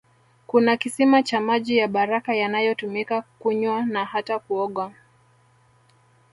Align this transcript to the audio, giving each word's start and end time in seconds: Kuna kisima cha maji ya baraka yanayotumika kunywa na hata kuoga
Kuna 0.47 0.77
kisima 0.77 1.23
cha 1.23 1.41
maji 1.41 1.77
ya 1.77 1.87
baraka 1.87 2.35
yanayotumika 2.35 3.21
kunywa 3.39 3.85
na 3.85 4.05
hata 4.05 4.39
kuoga 4.39 4.91